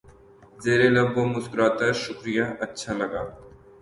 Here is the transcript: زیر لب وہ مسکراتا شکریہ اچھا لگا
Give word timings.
زیر 0.63 0.81
لب 0.95 1.09
وہ 1.15 1.23
مسکراتا 1.33 1.87
شکریہ 2.03 2.45
اچھا 2.63 2.91
لگا 2.99 3.21